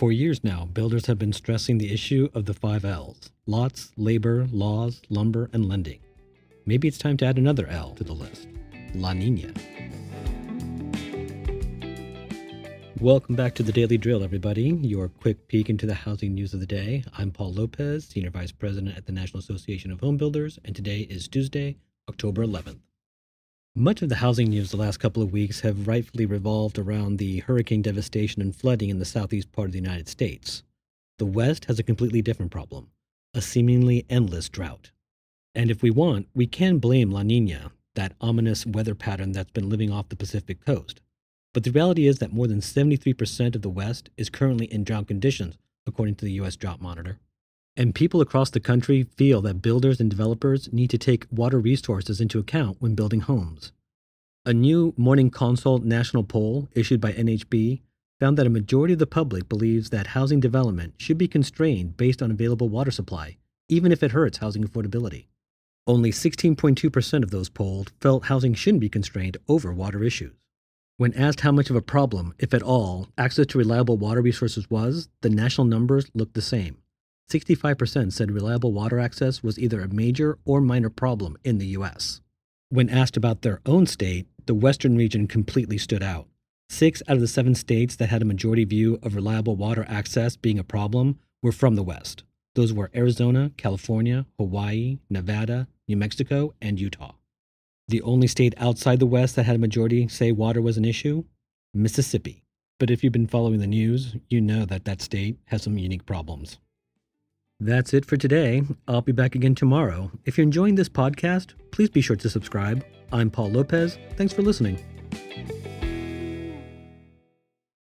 For 0.00 0.10
years 0.10 0.42
now, 0.42 0.64
builders 0.64 1.04
have 1.04 1.18
been 1.18 1.34
stressing 1.34 1.76
the 1.76 1.92
issue 1.92 2.30
of 2.32 2.46
the 2.46 2.54
five 2.54 2.86
L's 2.86 3.32
lots, 3.44 3.92
labor, 3.98 4.48
laws, 4.50 5.02
lumber, 5.10 5.50
and 5.52 5.68
lending. 5.68 6.00
Maybe 6.64 6.88
it's 6.88 6.96
time 6.96 7.18
to 7.18 7.26
add 7.26 7.36
another 7.36 7.66
L 7.66 7.90
to 7.96 8.04
the 8.04 8.14
list 8.14 8.48
La 8.94 9.12
Nina. 9.12 9.52
Welcome 12.98 13.34
back 13.36 13.54
to 13.56 13.62
the 13.62 13.72
Daily 13.72 13.98
Drill, 13.98 14.24
everybody. 14.24 14.70
Your 14.70 15.08
quick 15.08 15.46
peek 15.48 15.68
into 15.68 15.84
the 15.84 15.92
housing 15.92 16.32
news 16.32 16.54
of 16.54 16.60
the 16.60 16.66
day. 16.66 17.04
I'm 17.18 17.30
Paul 17.30 17.52
Lopez, 17.52 18.06
Senior 18.06 18.30
Vice 18.30 18.52
President 18.52 18.96
at 18.96 19.04
the 19.04 19.12
National 19.12 19.40
Association 19.40 19.90
of 19.90 20.00
Home 20.00 20.16
Builders, 20.16 20.58
and 20.64 20.74
today 20.74 21.00
is 21.00 21.28
Tuesday, 21.28 21.76
October 22.08 22.46
11th. 22.46 22.78
Much 23.76 24.02
of 24.02 24.08
the 24.08 24.16
housing 24.16 24.48
news 24.48 24.72
the 24.72 24.76
last 24.76 24.98
couple 24.98 25.22
of 25.22 25.30
weeks 25.30 25.60
have 25.60 25.86
rightfully 25.86 26.26
revolved 26.26 26.76
around 26.76 27.18
the 27.18 27.38
hurricane 27.38 27.82
devastation 27.82 28.42
and 28.42 28.56
flooding 28.56 28.90
in 28.90 28.98
the 28.98 29.04
southeast 29.04 29.52
part 29.52 29.66
of 29.66 29.72
the 29.72 29.78
United 29.78 30.08
States. 30.08 30.64
The 31.18 31.26
West 31.26 31.66
has 31.66 31.78
a 31.78 31.84
completely 31.84 32.20
different 32.20 32.50
problem 32.50 32.88
a 33.32 33.40
seemingly 33.40 34.04
endless 34.10 34.48
drought. 34.48 34.90
And 35.54 35.70
if 35.70 35.84
we 35.84 35.90
want, 35.90 36.26
we 36.34 36.48
can 36.48 36.78
blame 36.78 37.12
La 37.12 37.22
Nina, 37.22 37.70
that 37.94 38.16
ominous 38.20 38.66
weather 38.66 38.96
pattern 38.96 39.30
that's 39.30 39.52
been 39.52 39.68
living 39.68 39.92
off 39.92 40.08
the 40.08 40.16
Pacific 40.16 40.66
coast. 40.66 41.00
But 41.54 41.62
the 41.62 41.70
reality 41.70 42.08
is 42.08 42.18
that 42.18 42.32
more 42.32 42.48
than 42.48 42.58
73% 42.58 43.54
of 43.54 43.62
the 43.62 43.70
West 43.70 44.10
is 44.16 44.30
currently 44.30 44.66
in 44.66 44.82
drought 44.82 45.06
conditions, 45.06 45.58
according 45.86 46.16
to 46.16 46.24
the 46.24 46.32
U.S. 46.32 46.56
Drought 46.56 46.80
Monitor. 46.80 47.20
And 47.80 47.94
people 47.94 48.20
across 48.20 48.50
the 48.50 48.60
country 48.60 49.04
feel 49.16 49.40
that 49.40 49.62
builders 49.62 50.00
and 50.00 50.10
developers 50.10 50.70
need 50.70 50.90
to 50.90 50.98
take 50.98 51.24
water 51.30 51.58
resources 51.58 52.20
into 52.20 52.38
account 52.38 52.76
when 52.78 52.94
building 52.94 53.20
homes. 53.20 53.72
A 54.44 54.52
new 54.52 54.92
Morning 54.98 55.30
Consult 55.30 55.82
national 55.82 56.24
poll 56.24 56.68
issued 56.74 57.00
by 57.00 57.12
NAHB 57.14 57.80
found 58.20 58.36
that 58.36 58.46
a 58.46 58.50
majority 58.50 58.92
of 58.92 58.98
the 58.98 59.06
public 59.06 59.48
believes 59.48 59.88
that 59.88 60.08
housing 60.08 60.40
development 60.40 60.92
should 60.98 61.16
be 61.16 61.26
constrained 61.26 61.96
based 61.96 62.20
on 62.20 62.30
available 62.30 62.68
water 62.68 62.90
supply, 62.90 63.38
even 63.70 63.92
if 63.92 64.02
it 64.02 64.12
hurts 64.12 64.36
housing 64.36 64.62
affordability. 64.62 65.28
Only 65.86 66.10
16.2% 66.10 67.22
of 67.22 67.30
those 67.30 67.48
polled 67.48 67.92
felt 67.98 68.26
housing 68.26 68.52
shouldn't 68.52 68.82
be 68.82 68.90
constrained 68.90 69.38
over 69.48 69.72
water 69.72 70.04
issues. 70.04 70.34
When 70.98 71.14
asked 71.14 71.40
how 71.40 71.52
much 71.52 71.70
of 71.70 71.76
a 71.76 71.80
problem, 71.80 72.34
if 72.38 72.52
at 72.52 72.62
all, 72.62 73.08
access 73.16 73.46
to 73.46 73.58
reliable 73.58 73.96
water 73.96 74.20
resources 74.20 74.68
was, 74.68 75.08
the 75.22 75.30
national 75.30 75.66
numbers 75.66 76.10
looked 76.12 76.34
the 76.34 76.42
same 76.42 76.76
65% 77.30 78.12
said 78.12 78.32
reliable 78.32 78.72
water 78.72 78.98
access 78.98 79.40
was 79.40 79.56
either 79.56 79.80
a 79.80 79.88
major 79.88 80.38
or 80.44 80.60
minor 80.60 80.90
problem 80.90 81.36
in 81.44 81.58
the 81.58 81.68
U.S. 81.68 82.20
When 82.70 82.90
asked 82.90 83.16
about 83.16 83.42
their 83.42 83.60
own 83.64 83.86
state, 83.86 84.26
the 84.46 84.54
Western 84.54 84.96
region 84.96 85.28
completely 85.28 85.78
stood 85.78 86.02
out. 86.02 86.26
Six 86.68 87.02
out 87.06 87.14
of 87.14 87.20
the 87.20 87.28
seven 87.28 87.54
states 87.54 87.94
that 87.96 88.08
had 88.08 88.20
a 88.20 88.24
majority 88.24 88.64
view 88.64 88.98
of 89.02 89.14
reliable 89.14 89.54
water 89.54 89.86
access 89.88 90.34
being 90.34 90.58
a 90.58 90.64
problem 90.64 91.20
were 91.40 91.52
from 91.52 91.76
the 91.76 91.84
West. 91.84 92.24
Those 92.56 92.72
were 92.72 92.90
Arizona, 92.96 93.52
California, 93.56 94.26
Hawaii, 94.36 94.98
Nevada, 95.08 95.68
New 95.86 95.96
Mexico, 95.96 96.54
and 96.60 96.80
Utah. 96.80 97.14
The 97.86 98.02
only 98.02 98.26
state 98.26 98.54
outside 98.56 98.98
the 98.98 99.06
West 99.06 99.36
that 99.36 99.46
had 99.46 99.56
a 99.56 99.60
majority 99.60 100.08
say 100.08 100.32
water 100.32 100.60
was 100.60 100.76
an 100.76 100.84
issue? 100.84 101.24
Mississippi. 101.72 102.42
But 102.80 102.90
if 102.90 103.04
you've 103.04 103.12
been 103.12 103.28
following 103.28 103.60
the 103.60 103.66
news, 103.68 104.16
you 104.28 104.40
know 104.40 104.64
that 104.64 104.84
that 104.84 105.00
state 105.00 105.38
has 105.46 105.62
some 105.62 105.78
unique 105.78 106.06
problems. 106.06 106.58
That's 107.60 107.92
it 107.92 108.06
for 108.06 108.16
today. 108.16 108.62
I'll 108.88 109.02
be 109.02 109.12
back 109.12 109.34
again 109.34 109.54
tomorrow. 109.54 110.10
If 110.24 110.38
you're 110.38 110.44
enjoying 110.44 110.76
this 110.76 110.88
podcast, 110.88 111.52
please 111.72 111.90
be 111.90 112.00
sure 112.00 112.16
to 112.16 112.30
subscribe. 112.30 112.84
I'm 113.12 113.30
Paul 113.30 113.50
Lopez. 113.50 113.98
Thanks 114.16 114.32
for 114.32 114.40
listening. 114.40 114.82